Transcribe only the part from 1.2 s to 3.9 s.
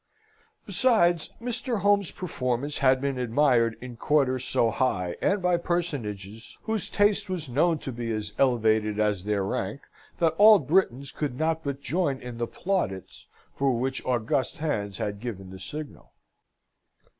Mr. Home's performance had been admired